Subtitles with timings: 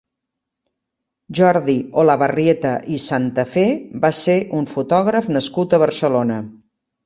[1.39, 3.67] Jordi Olavarrieta i Santafé
[4.09, 6.45] va ser un fotògraf nascut a Barcelona.